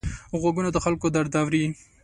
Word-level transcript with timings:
غوږونه 0.39 0.69
د 0.71 0.77
خلکو 0.85 1.07
درد 1.15 1.33
اوري 1.41 1.63